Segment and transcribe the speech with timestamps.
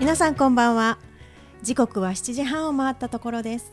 [0.00, 0.98] 皆さんこんばんは。
[1.62, 3.72] 時刻は7時半を回ったところです。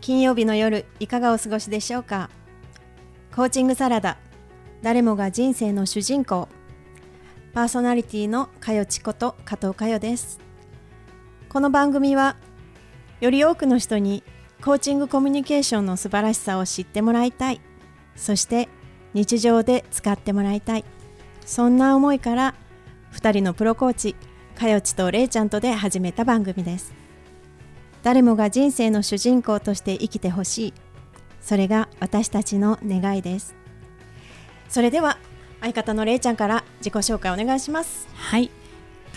[0.00, 2.30] 金曜日の夜いかがお過ごしでしょうか？
[3.38, 4.18] コーチングサラダ。
[4.82, 6.48] 誰もが人生の主人公。
[7.54, 10.40] パーソナリティのかよちこと加藤かよです。
[11.48, 12.34] この番組は
[13.20, 14.24] より多くの人に
[14.60, 17.60] コーチングコミュニケーションの素晴らしさを知ってもらいたい。
[18.16, 18.68] そして
[19.14, 20.84] 日常で使ってもらいたい。
[21.46, 22.56] そんな思いから
[23.12, 24.16] 2人のプロコーチ
[24.56, 26.92] かよちとれいちゃんとで始めた番組です。
[28.02, 30.74] 誰もが人生の主人公として生きてほしい。
[31.48, 33.56] それが私たちの願いです。
[34.68, 35.16] それでは
[35.62, 38.06] 相方のれいちゃんから自己紹介お願いします。
[38.14, 38.50] はい。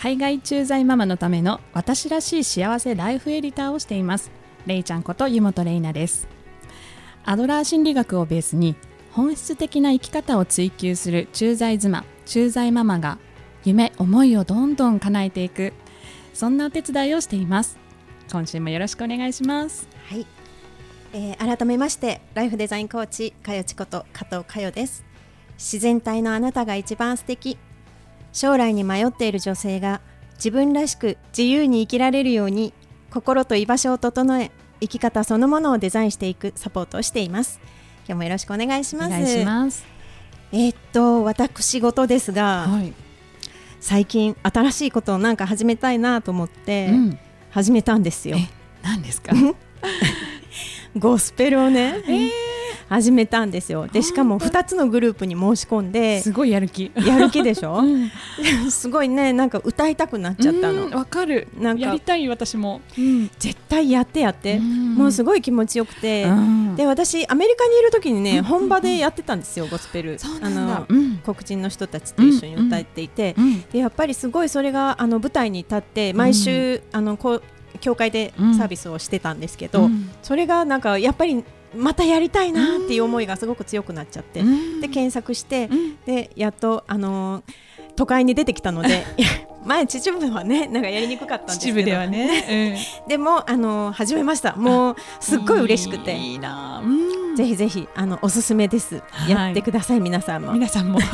[0.00, 4.30] 海外駐在ママのための私らしい幸せライフエディターをしています。
[4.64, 6.26] れいちゃんこと湯本れいなです。
[7.26, 8.76] アドラー心理学をベースに
[9.10, 13.18] 本質的な生き方を追求する駐在妻駐在ママが
[13.62, 15.74] 夢思いをどんどん叶えていく
[16.32, 17.76] そんなお手伝いをしています。
[18.30, 19.86] 今週もよろしくお願いします。
[20.08, 20.26] はい、
[21.12, 25.04] えー改めましてライフデザインコーチかよちこと加藤かよです。
[25.58, 27.58] 自然体のあなたが一番素敵。
[28.32, 30.00] 将来に迷っている女性が
[30.36, 32.72] 自分らしく自由に生きられるように
[33.10, 37.60] 心と居場所を整え生き方そのものをデザインしていくサポートをしています。
[38.06, 39.06] 今日もよろしくお願いします。
[39.08, 39.84] お願いします。
[40.52, 42.92] えーっと私事ですが、はい、
[43.80, 47.18] 最近新しいことをなんか始めたいなと思ってうん、
[47.50, 48.48] 始めたんですよ、え
[48.82, 49.32] 何ですか？
[50.98, 52.30] ゴスペルをね、えー。
[52.88, 53.86] 始めたんですよ。
[53.86, 56.92] でしかも本当2つのグループに申し込んですごいやる気。
[56.94, 57.78] やる気でしょ？
[57.80, 58.10] うん。
[58.70, 60.86] すごいねなんか歌いたくなっちゃったの。
[60.86, 61.48] うんわかる。
[61.58, 63.30] なんかやりたい私も、うん。
[63.38, 66.76] 絶対やってやって、もうすごい気持ちよくて、うん。
[66.76, 68.44] で私アメリカにいる時にね、うん。
[68.44, 70.18] 本場でやってたんですよゴスペル。
[70.18, 70.60] そうなんだ。
[70.60, 71.18] あのうん。
[71.24, 77.42] 黒人の人たちと一緒に歌っていて、うんでやっぱりすごいそれがあの舞台に立って毎週、あのこう
[77.80, 78.54] 教会でうん。
[78.54, 80.10] サービスをしてたんですけど、うん。
[80.22, 81.44] それがなんかやっぱり
[81.76, 84.80] またやりたいなっていう思いがすごく強くなっちゃって、うん。
[84.80, 85.96] で検索して、うん。
[86.04, 87.42] でやっとあのー
[87.94, 89.04] 都会に出てきたので
[89.66, 94.56] 前秩父はねなんかやりにくかったんですけど秩父ではね、でもあのー始めました。
[94.56, 96.16] もうすっごい嬉しくて。
[96.16, 99.30] いいな、うんぜひぜひあのおすすめです、はい。
[99.30, 100.52] やってください皆さんも。
[100.52, 100.98] 皆さんも。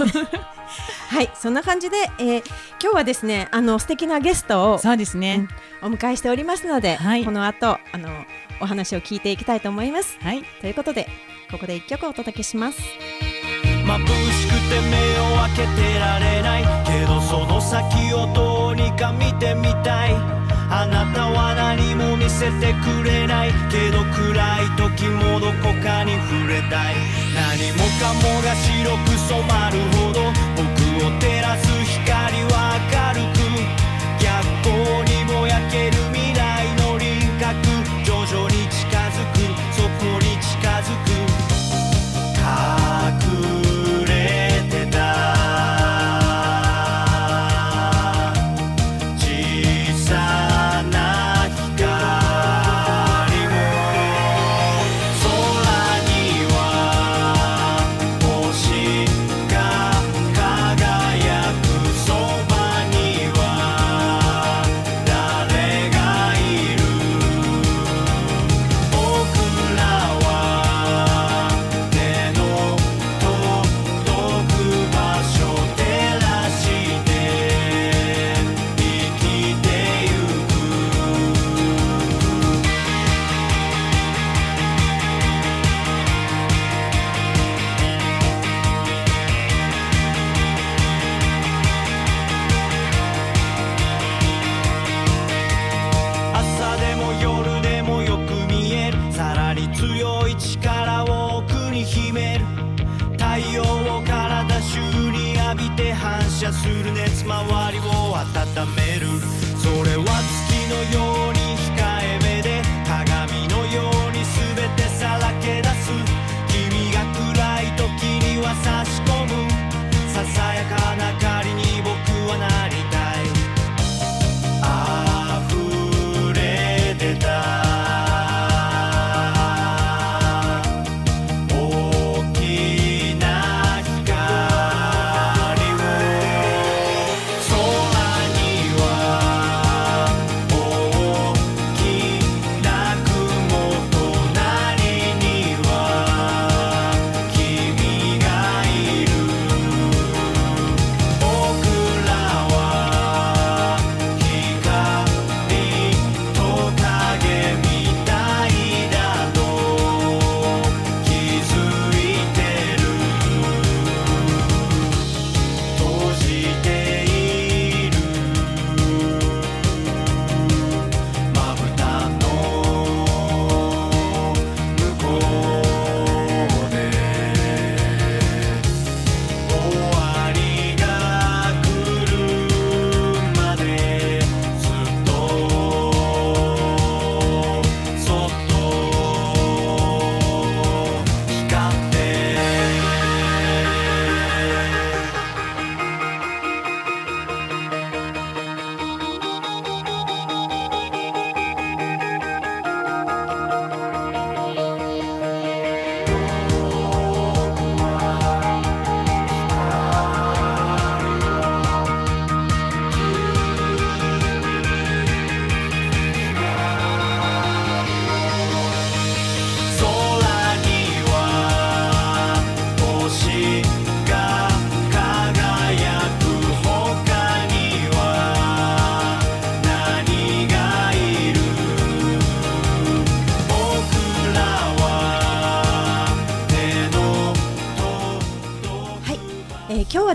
[1.08, 2.42] はいそんな感じで、えー
[2.80, 5.48] 今日はですねあの素敵なゲストをそうですね、
[5.82, 7.24] お迎えしておりますので、はい。
[7.24, 8.08] この後あの
[8.60, 10.18] お話を聞いていきたいと思います。
[10.20, 10.44] はい。
[10.60, 11.08] ということで
[11.50, 12.78] ここで一曲お届けします。
[12.78, 14.96] 眩しくて目
[15.34, 16.78] を開けてられない。
[16.84, 23.52] けどその先をどうにか見てみたいあなたは何も見せてくれない。
[23.70, 26.96] けど暗い時もどこかに触れたい。
[27.32, 30.20] 何もかもが白く染まるほど。
[30.56, 30.68] 僕
[31.04, 31.66] を照らす
[32.04, 33.40] 光は明るく。
[34.20, 36.07] 逆光にもやける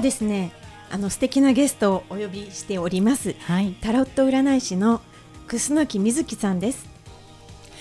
[0.03, 0.51] ですね
[0.91, 3.73] あの素敵なゲストをお呼びしておりますはい。
[3.81, 5.01] タロット占い師の
[5.47, 6.85] 楠木瑞希さんです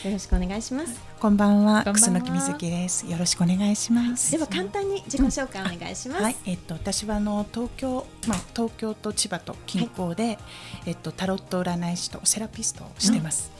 [0.04, 3.08] よろしくお願いしますこんばんは、楠木瑞希です。
[3.08, 4.32] よろしくお願いします。
[4.32, 10.36] では簡単に自己紹介お願いします、はい、えっと私はあの東京、まあ東京と千葉と近郊で、
[10.84, 13.52] えっとタロット占い師とセラピストをしてます。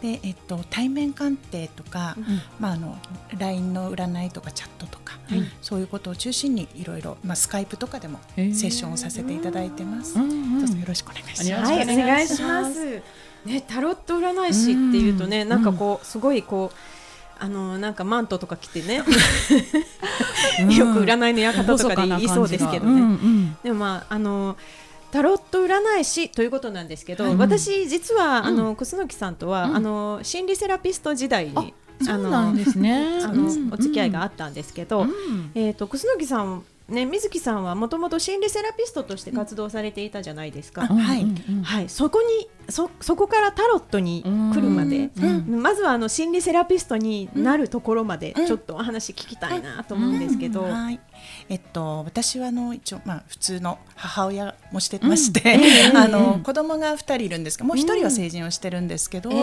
[0.00, 2.16] で、えっと対面鑑定とか、
[2.58, 2.96] まああの
[3.38, 5.18] LINE の占いとかチャットとか、
[5.60, 10.18] そういうことを中心にいろいろまあスカイプとかでもセッションをさせていただいてます。
[10.18, 11.72] うんうんどうぞよろしくお願いします。
[11.72, 13.02] はい、お願いします。
[13.44, 17.01] ね、タロット占い師っていうとね、うんなんかこう、すごいこう。
[17.42, 19.10] あのなんかマントとか着てね、よく
[21.00, 22.92] 占いの館とかで言いそうですけどね。
[22.92, 24.56] うんうんでもまああの
[25.10, 29.76] タロット占い師ということなんですけど、はい私実はあうの楠木さんとは、うん。
[29.76, 33.18] あの心理セラピスト時代にそうなんですね。
[33.22, 33.74] あの、うん。
[33.74, 35.50] お付き合いがあったんですけど、うん。
[35.54, 36.62] えっ、と楠木さん
[36.92, 40.82] ね水木さんはもともと心理セラピストとして活動されていたじゃないですか。
[40.82, 41.62] うんはいうんうん。
[41.62, 45.62] はい、そこにそそこからタロットに来るまで、うん。
[45.62, 51.00] まずはあの心理セラピストになるところまでうんちょっとお話聞きたいなと思うんですけど、はい、
[51.52, 59.38] えっと私はあの一応まあ普通の母親もしてまして、ええあの子供が二人いるんですけど、もう一人は成人をしてるんですけど、ええ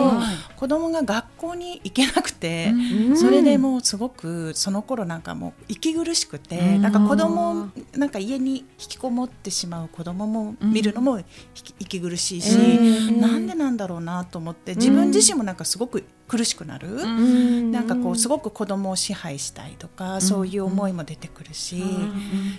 [0.56, 3.16] 子供が学校に行けなくて、うん。
[3.16, 6.82] それでもうすごくその頃なんかもう息苦しくて、うん。
[6.82, 11.20] なんか子供なんか家に引きこもってしまう子供も見るのも
[11.54, 16.86] 息息苦しいし、ええなんでなんだろうなと思って自分自身もなんかすごく苦しくなる。
[16.88, 17.72] うん。
[17.72, 21.82] なんかこうすごく子供を支配したいとか、そういう思いも出てくるし、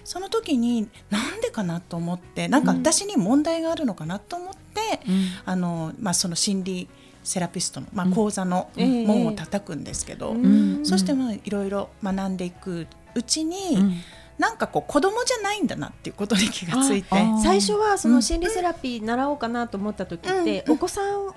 [0.03, 4.99] その時になんでかなと思ってなんか私に問題があるのかなと思って、
[5.45, 6.89] あのまあ、その心理
[7.23, 9.07] セラピストの、まあ、講座のええ。
[9.07, 10.85] 門を叩くんですけど、うん。
[10.85, 13.93] そしてまあいろいろ学んでいくうちに、うん
[14.41, 17.09] なんかこう子供じゃないんだなっていうことに気がついて。
[17.43, 21.35] 最初はその心理セラピー習おうかなと思った時って、お子さんを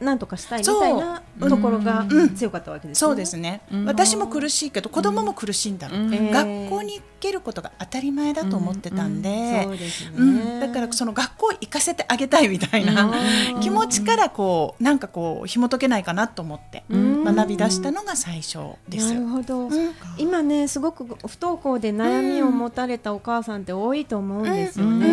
[0.00, 2.34] なんとかしたいみたいなところがうん。
[2.34, 3.84] 強かったわけですそようですね、うん。
[3.84, 6.14] 私も苦しいけど子供も苦しいんだろう、うん。
[6.14, 6.30] えー。
[6.30, 13.04] 学校に行けることが当たり前だと思ってたんで、そうですね、うん、だからその学校行かせてあげたいみたいな
[13.54, 13.60] うん。
[13.60, 17.24] 気持ちからこうなんかこう紐解けないかなと思ってうん。
[17.24, 19.14] 学び出したのが最初です。
[19.14, 19.94] なるほど、うん。
[20.18, 23.62] 今ねすごく不登校で悩みを持たれたお母さん。
[23.62, 24.52] って多いと思うん。
[24.52, 25.06] ですよね。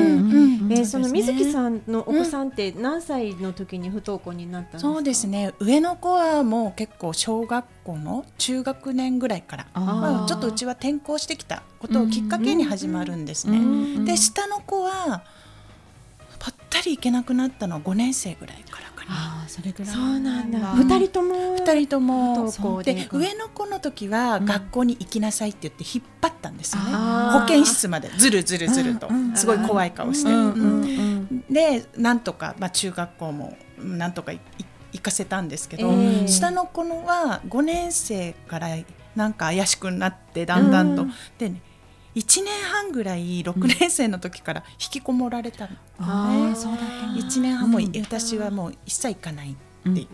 [0.69, 1.51] えーその水木ん。
[1.51, 1.81] さん。
[1.87, 2.49] のお子さん。
[2.49, 4.71] って何歳の時に不登校になったん。
[4.73, 4.93] ですか。
[4.93, 13.25] そうですね上の子はもう結構小学校の中学年ぐらいからまあ、ちょっとうちは転校してきたことをきっかけに始まるん。
[13.25, 13.57] ですね。
[13.57, 14.05] うん。
[14.05, 15.23] で下の子は
[16.39, 18.87] ぱったり行けなくなったのは5年生ぐらいから。
[19.09, 19.93] ああそれぐらい。
[19.93, 20.73] そうなんだ。
[20.73, 20.87] うん。
[20.87, 22.51] 二人とも二人とも
[22.83, 22.93] で。
[22.93, 26.91] で上の子の時は学校に行きなさいって言って引っ張ったんですよね、
[27.39, 30.31] 保健室までずるずるずると、うんすごい怖い顔して、
[31.49, 36.27] でなんとか、まあ、中学校もうんなんとか行かせたんですけど、ええ。
[36.27, 38.69] 下の子のは5年生から
[39.15, 41.13] なんか怪しくなってだんだんと、うん。
[41.37, 41.61] でね
[42.17, 47.21] 1年半ぐらい6年生の時から引きこもられたの、ああそうだったんだ。
[47.21, 50.07] 1年半も私はもう一切行かないって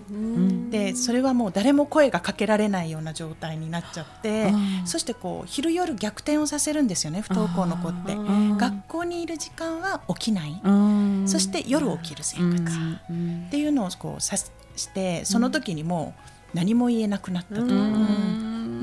[0.69, 4.87] でそれはもう誰も声がかけられないような状態になっちゃってうん。
[4.87, 8.15] そしてこう昼夜逆転をさせるんですよね不登校の子って。
[8.15, 10.61] 学校にいる時間は起きない。
[10.63, 11.23] うん。
[11.27, 12.45] そして夜起きる生活。
[13.09, 13.45] うん。
[13.47, 14.49] っていうのをこうさし
[14.93, 16.13] てその時にも
[16.53, 17.61] う何も言えなくなったと、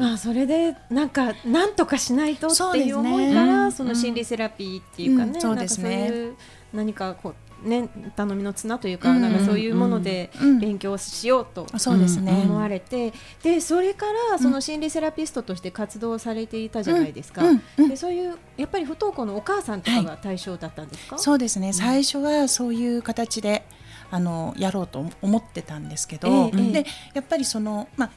[0.01, 5.41] まあそれでなんかなんとかしないとっていう思いからその心理セラピーっていうかね、うん。
[5.41, 5.91] そうですね。
[5.91, 6.37] なんかそういう
[6.73, 9.21] 何かこうね頼みの綱というか、うん。
[9.21, 10.59] なんかそういうものでうん。
[10.59, 17.43] 勉強しようとそうですね、思われて、でそれからその心理セラピストとして活動されていたじゃないですか、
[17.77, 21.73] でそういうやっぱり不登校のお母さんとかが対象だったんですか、そうですね。
[21.73, 23.65] 最初はそういう形で
[24.11, 26.73] あのやろうと思ってたんですけど、ええええ。
[26.83, 28.11] でやっぱりその、まあ、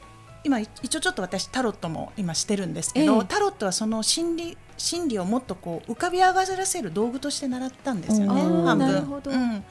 [0.44, 3.24] 今一応ちょっと私タロットも今してるんですけど、ええ。
[3.26, 8.78] タロットはその心理心理をもっとこう浮かび上がらせる道具として習ったんですよね半分。
[8.78, 9.30] なるほど。
[9.30, 9.64] うん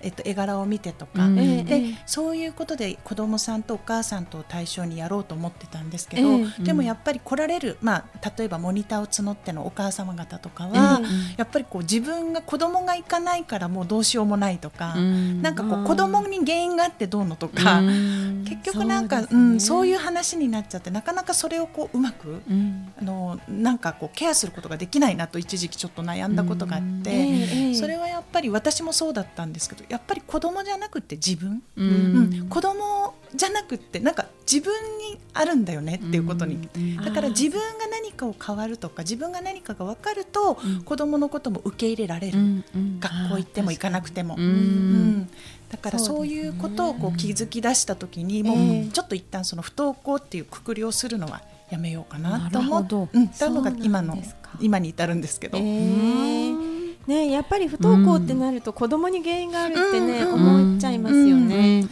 [0.00, 1.38] えっと、絵柄を見てとか、うん。
[1.38, 1.98] ええでええ。
[2.06, 15.42] そういうことで子どもさんとお母さんと対象にやろうと思ってたんですけど、えでもやっぱり来られる、まあ、例えばモニターを募ってのお母様方とかは、えやっぱりこう自分が子供が行かないからもうどうしようもないとか、うん。
[15.42, 18.44] なんかこううん子供に原因があってどうのとか、うん。
[18.46, 19.56] 結局なんかそうね。
[19.56, 22.92] ん、そういう話になっちゃってなかなかそれをこううまくうん。
[23.00, 32.44] あのなんかこうケアすることができないなと一時期ちょっと悩んだことがあって、それはやっぱり私もそうだったんですけどやっぱり子供じゃなくて自分、ううん。
[32.44, 36.68] ん子供じゃなくってなんか自分にあるんだよねっていうことに、
[37.04, 42.38] だから自分が何かを変わるとか自分が何かが分かると、子どものことも受け入れられる、
[43.00, 45.28] 学校行っても行かなくても、うん。
[45.70, 52.86] だからそういうことをこう気づき出した時に、もうちょっと一旦その不登校っていうくくりをするのはやめようかなと思っ
[53.38, 54.16] たのが今の
[54.60, 55.58] 今に至るんですけど。
[55.58, 56.77] えー
[57.08, 61.88] ね、やっぱり不登校ってなると子供に原因があるってね、思っちゃいますよね、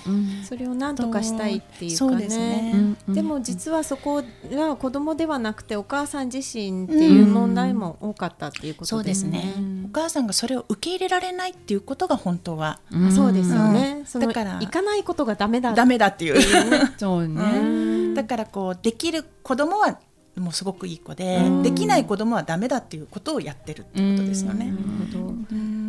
[0.46, 2.96] それを何とかしたいっていうかね。
[3.08, 9.54] でも実はそこは子供ではなくてお母さん自身っていう問題も多かったっていうことですね,、
[9.86, 12.78] お母さんがそれを受け入れられないっていうことが本当は、
[13.14, 16.36] そうですよね、だから行かないことがダメだダメだっていう。
[16.98, 19.98] そうね、だからこうできる子供は
[20.36, 24.72] もうすごくいい子で、できない子供はダメだっていうことをやってるってことですよね。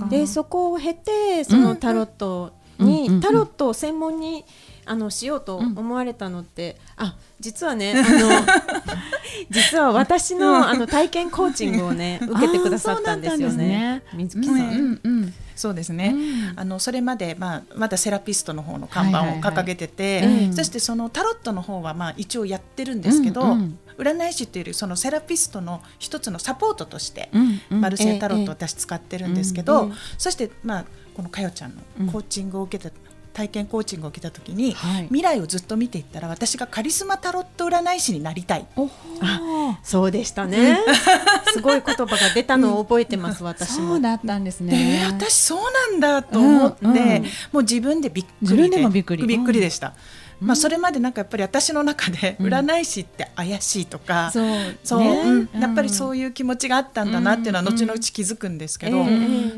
[0.10, 4.46] でそこを経てそのタロットに、タロットを専門に
[4.86, 8.30] あのしようと思われたのって、あ実はねあの
[9.52, 14.04] 実は私のあの体験コーチングをね 受けてくださったんですよね。
[14.14, 15.34] 水木さん。
[15.58, 20.36] そうですね、うん、あのそれまで、まあ、まだセラピストの方の看板を掲げてて、はいはい。
[20.36, 23.50] はい、そしてそのタロットの方はまあ一応やってるんですけど、うん。
[23.50, 27.30] うん、占い師っていうよりそのセラピストの一つのサポートとして、
[27.70, 30.86] マルセイタロット私使ってるんですけど、そして、まあ、
[31.16, 32.96] このかよちゃんのコーチングを受けた
[33.34, 38.66] 体験コーチングを受けた時に、はい、未来をずっと見ていったら私がカリスマタロット占い師になりたい。
[39.22, 40.80] あそうでしたね、
[41.54, 43.90] すごい言葉が出たのを覚えてます、うん、私も。
[43.90, 45.06] そうだったんですね。
[45.06, 45.62] 私そう
[45.92, 48.42] なんだと思って、うんうん、もう自分でびっくりで。
[48.42, 49.28] 自分でもびっくり。
[49.28, 49.94] びっくりでした、
[50.40, 59.06] まあ、それまでなんかやっぱり私の中で占い師って怪しいとか、そう、ね、やっぱりそういう気持ちがあったんだなっていうのは後々気づくんですけど、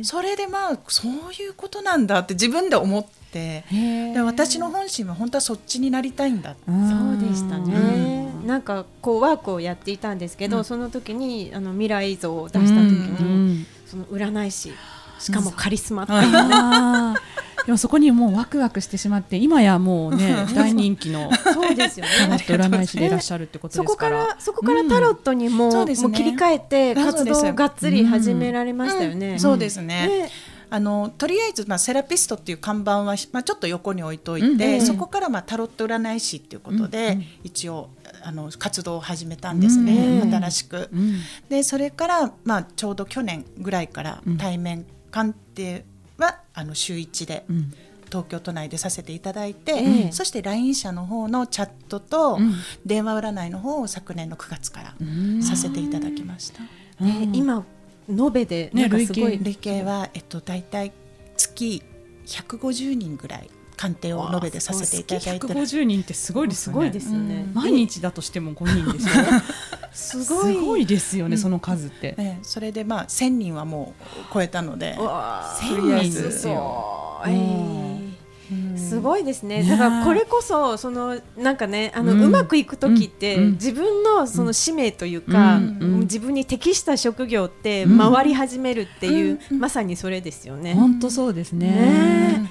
[0.04, 3.20] それでまあそういうことなんだって自分で思って。
[3.32, 6.56] で私の本心は本当はそっちになりたいんだ。
[6.66, 14.74] そうでしたね、なんかこうワークをやっていたんですけど、その時にあの未来像を出した時に、その占い師
[15.20, 16.22] しかもカリスマっていう、
[17.66, 22.12] でもそこにもうワクワクしてしまって今やもうね 大人気のそうですよね。
[22.48, 24.38] 占い師でいらっしゃるってことですから。
[24.40, 29.40] そこからタロットにも,、もう切り替えて活動をがっつり始められましたよね。
[29.40, 30.30] そうですね。
[30.72, 37.90] あのとりあえず、まあ、セラピストっていう看板は、まあ、ちょっと横に置いといて、うん、そこから、まあ、タロット占い師っていうことで、うん、一応
[38.22, 40.90] あの活動を始めたんですね、うん、新しく。
[41.50, 45.86] でそれから、まあ、ちょうど去年ぐらいから対面鑑定
[46.20, 47.46] はあの週1で。
[48.10, 52.40] 東京都内でさせていただいて、ええ、そして LINE 社の方のチャットと
[52.84, 54.96] 電話占いの方を昨年の9月から
[55.44, 56.64] させていただきました。
[57.04, 57.64] ね、今
[58.10, 60.92] 延べで、ね、累計累計は、えっと、大体
[61.38, 61.84] 月
[62.26, 63.50] 150人ぐらい
[63.80, 66.50] 鑑定を延べでさせていただいて150人ってすごい。
[66.50, 66.76] ですよね。
[66.76, 67.50] すごいですよね。
[67.54, 69.24] 毎日だとしても5人ですよ。
[70.26, 70.54] すごい。
[70.54, 72.14] すごいですよね、その数って。
[72.18, 77.22] ね、それでまあ1000人はもう超えたので、1000人ですよ。
[77.26, 78.10] えー
[78.76, 79.62] すごいですね。
[79.62, 90.74] だからこれこそそのなんかねあの、うまくいく時って、自分のその使命というか、自分に適した職業って回り始めるっていう、まさにそれですよね。
[90.74, 92.50] 本当そうですね。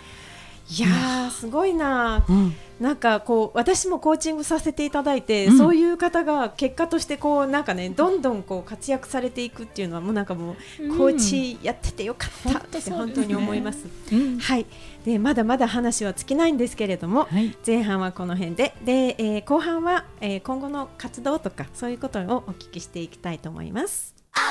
[0.70, 10.56] いやすごいな、うん、なんかこう私もコーチングさせていただいて、うん、そういう方が結果としてこうなんかねどんどんこう活躍されていくっていうのはもうなんかもう
[10.96, 13.86] コーチやっててよかったって本当に思います。
[14.12, 14.66] うん、はい。
[15.04, 24.14] でまだまだ話は尽きないんですけれども、はい、前半はこの辺でで、えー、後半は、えー、今後の活動とかそういうことをお聞きしていきたいと思います。
[24.34, 24.42] 同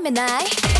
[0.00, 0.79] time and I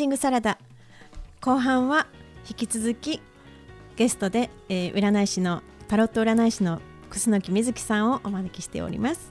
[0.00, 0.56] チングサラダ。
[1.42, 2.06] 後半は
[2.48, 3.20] 引き続き
[3.96, 9.30] ゲストで、えー占い師のタロット占い師の楠木瑞希さんをお招きしております。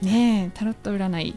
[0.00, 1.36] ねえタロット占い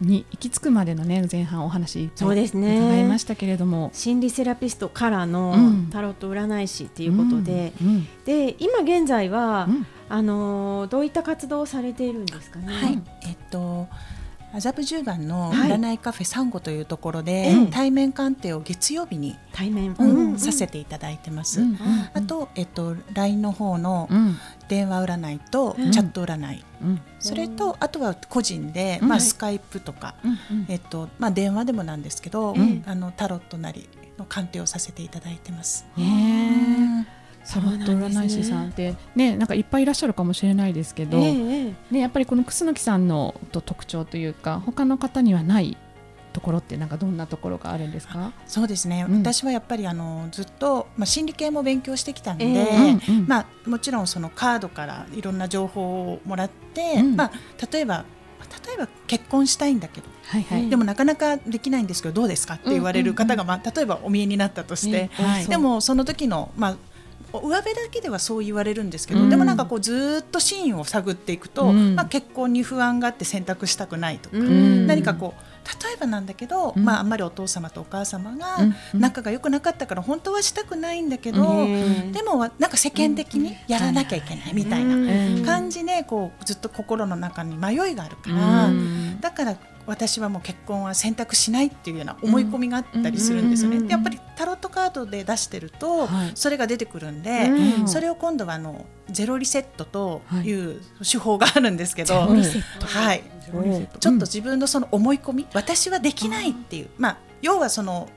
[0.00, 2.78] に行き着くまでのね前半お話そうですね。
[2.78, 5.90] 伺いましたけれども、心理セラピストからのうん。
[5.90, 8.08] タロット占い師っていうことで、うんうん。
[8.24, 9.86] で今現在は、うん。
[10.08, 12.72] あのーどういった活動をされているんですかね？
[12.72, 13.86] はい、えっと
[14.52, 15.70] 麻布十番のはい。
[15.70, 21.60] 占いカフェサンゴというところで、ええ対面鑑定を月曜日に、対面、うんさせていただいてます。
[21.60, 21.78] うん
[22.12, 24.36] あと、えっと、LINE の方のうん。
[24.68, 25.90] 電話占いとうん。
[25.90, 27.00] チャット占い、うん。
[27.18, 29.08] それとあとは個人で、うん。
[29.08, 32.82] まあ、スカイプとか、うんえっとまあ、電話でもなんですけど、ん。
[32.86, 35.86] あのタロットなりの鑑定をさせていただいてます。
[35.96, 39.36] ねえそうタロット占い師さんってね。
[39.36, 41.74] なんかいっぱいいらっしゃるかもしれないですけど、ええええ。
[41.94, 45.76] ねやっぱりこの楠木さんのと特徴というか他の方にはない
[46.32, 48.32] ところってなんかどんなところがあるんですか？
[48.46, 49.18] そうですね、うん。
[49.18, 57.16] 私はやっぱりあのずっと、まあ、心理系も勉強してきたので、ええうんうんまあ、もちろんそのカードからいろんな情報をもらって、うん。
[57.16, 57.32] まあ、
[57.72, 58.04] 例えば
[58.66, 60.62] 例えば結婚したいんだけど、はいはい。
[60.62, 65.46] うんでもなかなかできないんですけどどうですかって言われる方が、まあ、例えばお見えになったとして、ねはい。
[65.46, 66.76] でもその時のまあ
[67.38, 69.30] 上辺だけではそう言われるんですけど、うん。
[69.30, 71.94] でもなんかこうずーっと真意を探っていくと、うん。
[71.94, 74.86] まあ、結婚に不安があって選択したくないとか、うん。
[74.86, 76.84] 何かこう例えばなんだけど、うん。
[76.84, 78.58] まあ、あんまりお父様とお母様が
[78.94, 82.12] 仲が良くなかったから本当はしたくないんだけど、うん。
[82.12, 84.98] でもわなんか世間的にやらなきゃいけないみたいなう
[85.40, 85.44] ん。
[85.44, 89.20] 感じでこうずっと心の中に迷いがあるから、うん。
[89.20, 89.56] だから
[89.90, 93.88] 私はもう結婚は選択しないっていうような思い込みがあったりするんですよね。
[93.88, 96.30] やっぱりタロットカードで出してると、はい。
[96.36, 97.50] それが出てくるんで、
[97.80, 97.88] うん。
[97.88, 102.40] それを今度はあのゼロリセットという手法があるんですけど、はい、ゼ
[103.52, 103.98] ロリセット。
[103.98, 108.08] ちょっと自分のその思い込み、私はできないっていう、まあ要はその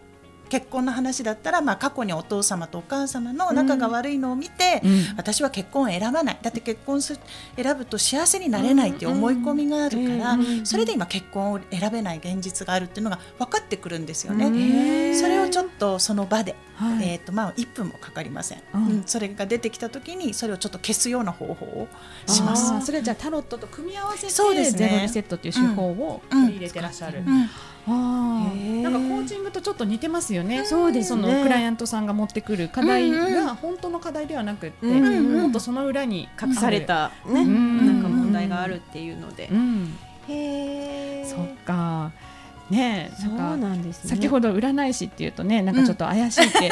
[0.53, 5.17] 結婚の話だったら、まあ過去にお父様とお母様の仲が悪いのを見て、うん。
[5.17, 6.37] 私は結婚を選ばない。
[6.43, 7.19] だって結婚す
[7.55, 10.63] 選ぶと幸せになれないっていう思い込みがあるから、うん。
[10.63, 14.45] それで今結婚を選べない現実があるっていうのが分かってくるんですよね。
[14.45, 15.19] うん。
[15.19, 17.13] それをちょっとその場で、はい。
[17.13, 18.85] えーとまあ、1分もかかりません、うん。
[18.85, 19.03] うん。
[19.07, 21.87] それが出てきた時にそれをちょっと消すような方法を
[22.27, 22.85] します。
[22.85, 24.87] それじゃあタロットと組み合わせてそうですね。
[24.87, 27.21] ゼロリセットっていう手法を取り入れてらっしゃる。
[27.21, 27.25] うん。
[27.25, 30.65] あへーーなんかコーチングとちょっと似てますよね。
[30.65, 39.49] そうですねそのクライアントさんが持ってくる課題が本当の課題ではなくって、うんうんもっとその裏に隠されたね、うんなんか問題があるっていうので。
[39.51, 39.55] う。
[39.55, 41.25] ん、へえ。
[41.25, 42.11] そっか。
[42.69, 44.09] ねえ、そうなんですね。
[44.09, 46.71] 先ほど占い師っていうとねなんかちょっと怪しいって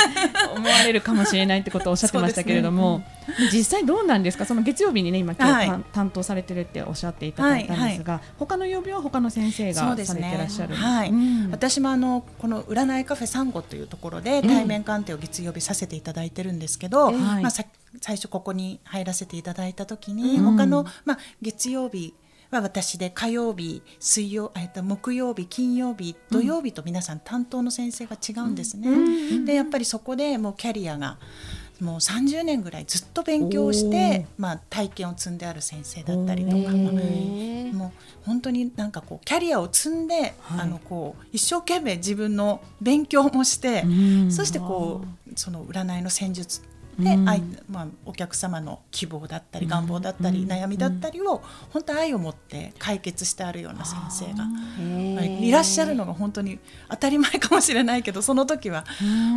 [0.56, 3.04] 思われるかもしれないってことをおっしゃってましたけれども、
[3.52, 4.46] 実際どうなんですか？
[4.46, 5.68] その月曜日にね今今日、はい。
[5.68, 11.10] 担担当されてるっておっしゃっていただいたんですが、他の曜日は他の先生がされてらっしゃるはい。
[11.10, 11.52] うん。
[11.52, 17.16] 私もあのこの占いカフェサンゴというところで対面鑑定を月曜日させていただいてるんですけど、はい。
[17.44, 17.64] まあ、さ
[18.00, 20.58] 最初ここに入らせていただいた時に、うん。
[20.58, 22.14] 他の、まあ、月曜日
[22.52, 29.46] は私で火曜日水曜えっと木曜日金曜日土曜日と皆さん担当の先生が違うんですね。
[29.46, 31.18] でやっぱりそこでもうキャリアが
[31.80, 36.94] もう30年ぐらいずっと勉強して、まあ、体験を積んである先生だったりとか、まあ
[37.74, 37.92] もう
[38.24, 43.84] 本当になんかこうキャリアを積んで、あのこう一生懸命自分の勉強もして、
[44.30, 46.62] そしてこうその占いの戦術
[47.04, 56.60] で、愛まあ、お客様の希望だったり願望だったり、悩みだったりを本当愛を持って解決してあるような先生が、はいいらっしゃるのが本当に
[56.90, 58.86] 当たり前かもしれないけどその時は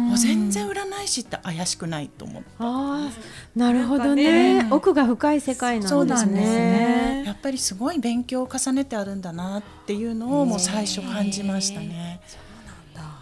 [0.09, 2.48] もう全然占い師って怪しくないと思って。
[2.59, 4.66] ああ、なるほどね。
[4.70, 7.24] 奥が深い世界なんですね。
[7.27, 12.20] やっぱりすごい勉強を重ねてあるんだなっていうのをもう最初感じましたね。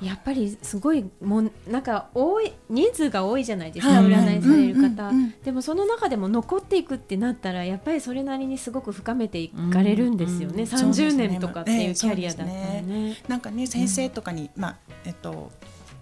[0.02, 4.04] やっぱりすごいもんなんか多い人数が多いじゃないですか、はい。
[4.06, 13.16] 占いされる方、うんうんうんでもその中でも残っていくってなったらやっぱりそれなりにすごく深めていかれるんですよね、30年とかっていうキャリアだったらね。
[13.28, 15.50] なんかね先生とかに、まあえっと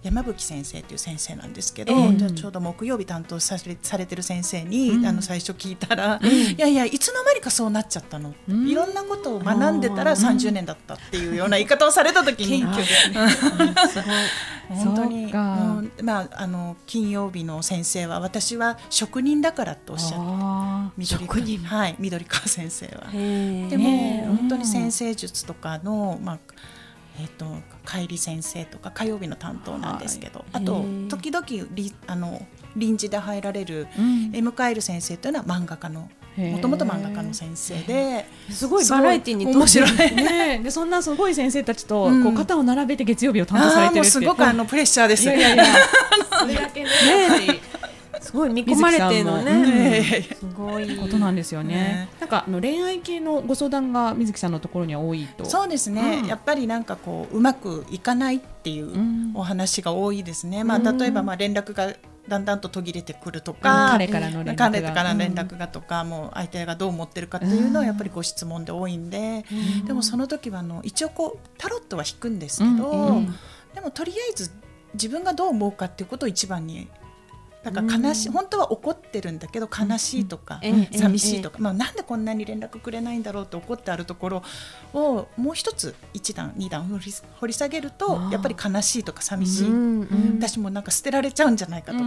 [0.03, 2.15] 山吹先生という先生なんですけど、ええ。
[2.15, 12.63] じゃあちょうど木曜日担当されされてる先生に、あの最初聞いたら、いやいやいつの間にかそうなっちゃったの、いろんなことを学んでたら30年だったっていうような言い方をされた時に、
[14.69, 23.11] 本当にまああの金曜日の先生は私は職人だからとおっしゃってあ緑川はい緑川先生は。
[23.11, 26.39] でも本当に先生術とかの、まあ
[27.21, 27.45] えー、と
[27.85, 31.07] 帰り先生とか火曜日の担当なんですけど、あとへー。
[31.07, 34.31] 時々りあの臨時で入られるうん。
[34.33, 39.91] エムカエル先生というのは漫画家のもともと漫画家の先生ですごいバラエティに面白い。
[39.95, 40.61] ね。
[40.63, 42.23] でそんなすごい先生たちとうん。
[42.23, 44.09] こう肩を並べて月曜日を担当されてるって。
[44.09, 45.23] すごくあのプレッシャーです。
[45.23, 45.65] いやいやいや。
[46.39, 46.89] それだけね
[48.31, 50.03] すごい見込まれてのね。
[50.19, 51.73] えすごいことなんですよね。
[51.73, 52.09] ね。
[52.19, 55.43] なんかあの恋愛系のご相談が水木さんのところには多いと。
[55.43, 56.27] そうですね、うん。
[56.27, 59.31] やっぱりなんかこううまくいかないっていううん。
[59.35, 61.93] お話が多いですね、まあ、うん例えばまあ連絡が
[62.27, 63.57] だんだんと途切れてくるとうん。
[63.57, 64.71] か、彼からの連絡が。
[64.71, 69.43] 彼からの連絡がとか、もう相手がどう思ってるかっていうのはやっぱりご質問で多いんで、
[69.85, 73.21] でもその時はあの一応こうタロットは引くんですけど、
[73.73, 74.51] でもとりあえず
[74.93, 76.87] 自分がどう思うかっていうことを一番に
[77.63, 84.43] だから悲しい、本当は怒ってるんだけど悲しいとか、ええ寂しいとか、まあ、なんでこんなに連絡くれないんだろうって怒ってあるところ
[84.93, 90.01] をもう一つ一段二段掘り掘り下げるとやっぱり悲しいとか寂しい、うん。
[90.01, 90.39] うん。
[90.39, 92.03] 私もなんか捨てられちゃうんじゃないかとか、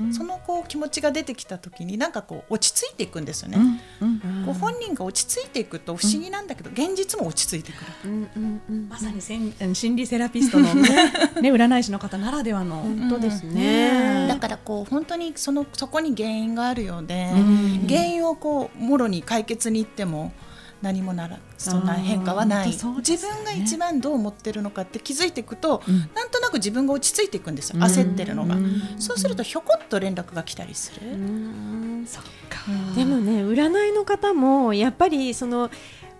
[0.00, 0.14] うん。
[0.14, 3.58] そのこう気持ちが出てきた時になんかこう落ち着いていくんですよね。
[4.00, 4.08] うん。
[4.08, 4.44] うん。
[4.46, 7.90] こう本人が落ち着いていくと不思議なんだけど、現実も落ち着いてくる。
[8.04, 8.30] うん。
[8.36, 8.62] うん。
[8.68, 8.88] うん。
[8.88, 10.88] まさにせん心理セラピストのね
[11.40, 12.76] ね占い師の方ならではの。
[12.76, 14.26] 本当ですね。
[14.28, 17.86] だからこう本当にそのそこに原因があるようで、ん。
[17.88, 20.32] 原因をこうもろに解決に行っても
[20.82, 22.74] 何もならそんな変化はない、ね。
[22.74, 25.98] 自分が一番どう思ってるのかって気づいていくと、ん。
[26.14, 27.80] なんとなく自分が落ち着いていくんですよ。
[27.80, 28.80] 焦ってるのが、うん。
[28.98, 32.06] そうするとひょこっと連絡が来たりする、うん。
[32.06, 32.60] そっか。
[32.96, 35.70] でもね占いの方もやっぱりその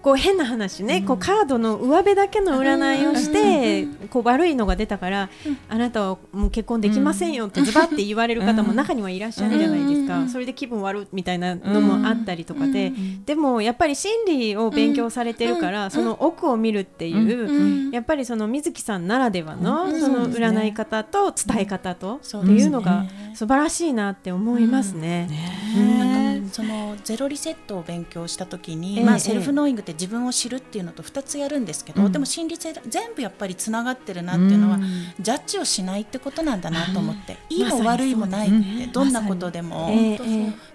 [0.02, 5.28] こう変な話ね、こうカードの上辺だけの占いをして、こう悪いのが出たから、
[5.68, 12.92] あなたはもう結婚できませんよってズバって言われる方も中にはいらっしゃるじゃないですか、それで気分悪いみたいなのもあったりとかで、
[13.26, 23.36] でもやっぱり心理を勉強されてるから、その奥を見るっていう、やっぱりその水木さんならではの、その占い方と伝え方と、っていうのがね。
[23.36, 25.28] 素晴らしいなって思いますね。
[25.76, 29.04] なんかそのゼロリセットを勉強した時に、ええ。
[29.04, 32.12] まあ、セルフノーイングって自分を知るっていうのと2つやるんですけど、うん。
[32.12, 34.82] でも心理性全部やっぱりつながってるなっていうのは、うん。
[35.20, 39.90] ジャッジをしないってことなんだなと思って、いいも悪いもないって、どんなことでも、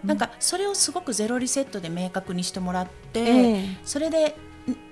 [0.03, 3.77] なんかそれをすごくゼロリセットで明確にしてもらって、ええ。
[3.83, 4.31] それでん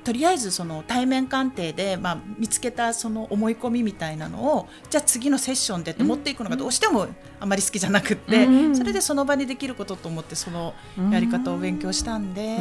[0.04, 7.08] とりあえずその対面鑑定で、まあ、見つけたその思い込みみたいなのをじゃあ次のセッションでって持っていくのがどうしても
[7.40, 10.74] あまり好きじゃなくって、うんそれでその場にできることと思ってその
[11.12, 12.58] やり方を勉強したんで、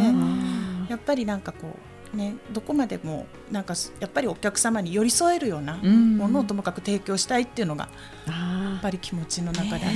[0.88, 1.76] やっぱりなんかこ
[2.12, 6.16] うねどこまでもなんかやっぱりお客様に寄り添えるようなうん。
[6.16, 7.88] ものをともかく提供したいっていうのが
[8.26, 9.86] やあっぱり気持ちの中で。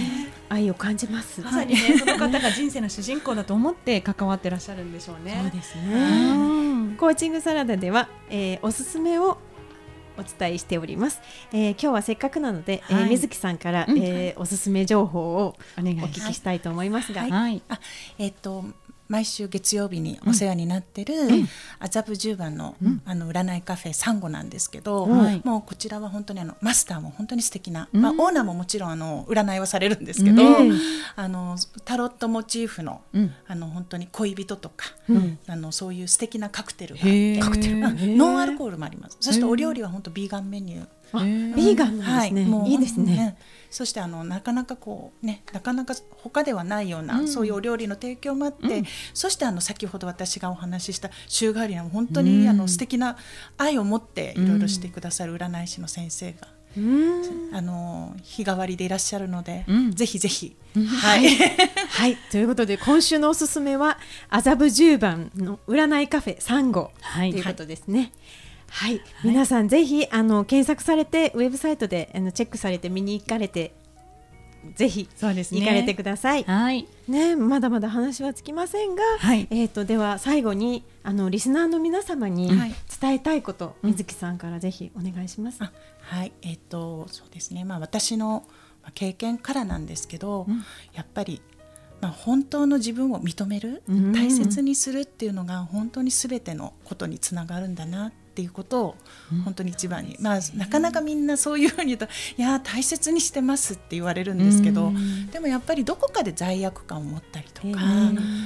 [0.48, 1.40] 愛を感じます。
[1.44, 5.40] まさにね、その方が人生の主人公だと思って関わってらっしゃるんでしょうね。
[5.42, 6.75] そうですうね。
[6.96, 9.38] んコーチングサラダでは、えーおすすめを
[10.18, 11.20] お伝えしております。
[11.52, 13.10] えー今日はせっかくなので、えーはい。
[13.10, 13.98] 水木さんから、うん。
[13.98, 16.20] えーおすすめ情報をお願いお聞き。
[16.34, 17.62] したいと思いますが、はい。
[17.68, 17.78] あ
[18.18, 18.64] えっと
[19.08, 21.14] 毎週月曜日にお世話になってる
[21.78, 25.42] 麻布十番の,、あの占いカフェサンゴなんですけど、はい。
[25.44, 30.78] もうこちらは本当にあのマスターも本当に素敵な、まあ、オーナーももちろんあの占いはされるんですけど、うん。
[31.14, 33.34] あのタロットモチーフの,、うん。
[33.46, 34.86] あの本当に恋人とか、
[35.46, 37.40] あのそういう素敵なカクテルがあっへてー。
[37.40, 37.76] カクテル。
[37.76, 39.16] うんノンアルコールもあります。
[39.20, 40.86] そしてお料理は本当ビーガンメニュー。
[41.12, 41.54] あへー。
[41.54, 42.68] ビーガンなんですね、もう。
[42.68, 43.36] い、いですね。
[43.70, 53.16] そしてあのなかなかこうねなかなか他ではないような、そういうお料理の提供もあって、そしてあの先ほど私がお話しした週替わりの本当に、あの素敵な
[53.58, 57.50] 愛を持っていろいろしてくださる占い師の先生が、うん。
[57.52, 59.90] あの日替わりでいらっしゃるので、うん。
[59.92, 61.28] ぜひぜひ、はい、
[61.88, 67.30] はい、ということで今週のおすすめは麻布十番の占いカフェサンゴはい。
[67.32, 67.98] ということですね。
[67.98, 68.12] はい、
[69.24, 73.74] 皆さんぜひあの検索されてウェブサイトであのチェックされて見に行かれて
[74.74, 75.60] ぜひそうですね。
[75.60, 76.42] 行かれてください。
[76.44, 76.86] はい。
[77.08, 79.46] ね、まだまだ話はつきませんが、はい。
[79.50, 82.74] えっ、とでは最後にあのリスナーの皆様にはい。
[83.00, 85.58] 伝えたいこと、水木さんからぜひお願いします。
[85.62, 86.32] あはい。
[86.42, 87.64] えっ、とそうですね。
[87.64, 88.44] まあ私の
[88.82, 90.46] まあ経験からなんですけど、
[90.94, 91.42] やっぱり
[92.00, 94.12] まあ本当の自分を認める、うん。
[94.12, 98.96] 大切にするっていうのが本当にすべてのことにつながるんだなっていうことを
[99.46, 102.04] 本当に一番に、まあなかなかみんなそういうふうに言うと
[102.36, 104.92] いや大切にしてますって言われるんですけど、
[105.32, 107.80] でもやっぱりどこかで罪悪感を持ったりとか、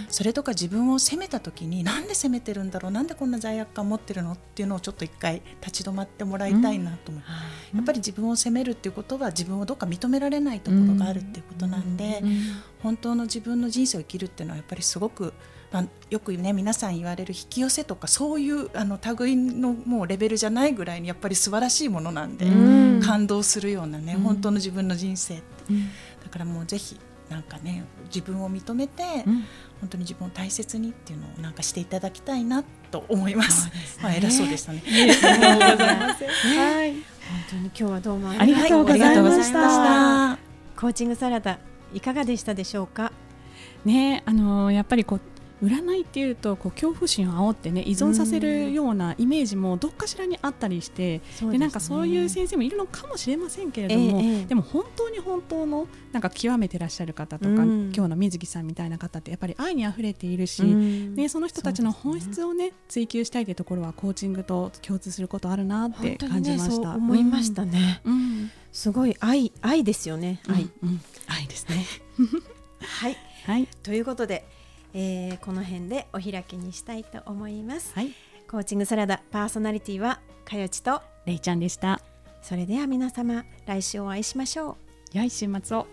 [0.09, 2.92] それとか自分を責めた時になんで責めてるんだろう？
[2.92, 4.33] なんでこんな罪悪感持ってるの？
[4.33, 12.22] っていうのをちょっと一回立ち止まってもらいたいなと思って、やっぱり自分を責めるっていうことは自分をどっか認められないところがあるっていうことなんで、
[12.83, 15.33] 本当の自分の人生を生きるっていうのはやっぱりすごく、
[15.72, 23.00] まあ、よくね皆さん言われる引き寄せとかそういうあの類のもうレベルじゃないぐらいにやっぱり素晴らしいものなんで、ん。
[23.00, 25.42] 感動するようなね、本当の自分の人生って、
[26.22, 26.98] だからもうぜひ
[27.30, 29.02] なんかね自分を認めて、
[29.80, 33.70] 本当に自分を大切にっていうのをなんかしていただきたいなと思います。
[34.02, 34.80] まあ偉そうでしたね。
[34.80, 37.02] はい、本
[37.48, 39.44] 当に今日はどうもありがとうございました。
[39.44, 40.38] した。
[40.76, 41.59] コーチングサラダ
[41.94, 43.12] いかがでしたでしょうか？
[43.85, 45.20] ねあのーやっぱりこう
[45.62, 66.94] 占いっていうとこう恐怖心を煽ってね依存させるようなイメージもどっかしらにあったりしてでなんかそういう先生もいるのかもしれませんけれども、でも本当に本当のなんか極めてらっしゃる方とか、うん今日の水木さんみたいな方ってやっぱり愛にあふれているし、うんね、その人たちの本質をね追求したいというところはコーチングと共通することあるなって感じました。
[66.94, 68.03] 思いましたね。
[68.73, 70.40] すごい愛愛ですよね。
[70.49, 70.68] 愛。
[71.27, 71.85] 愛ですね。
[72.81, 73.16] はい。
[73.44, 74.46] はいということで、
[74.94, 77.92] えーこの辺でお開きにしたいと思います。
[77.94, 78.12] はい。
[78.48, 82.00] コーチングサラダパーソナリティはかよちとれいちゃんでした。
[82.42, 84.72] それでは皆様来週お会いしましょ
[85.14, 85.18] う。
[85.18, 85.87] 良い週末を。